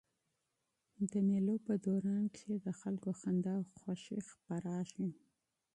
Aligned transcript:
د 1.11 1.13
مېلو 1.27 1.55
په 1.65 1.73
جریان 1.85 2.23
کښي 2.33 2.55
د 2.61 2.67
خلکو 2.79 3.09
خندا 3.19 3.55
او 3.59 3.65
خوښي 3.79 4.19
خپریږي. 4.29 5.07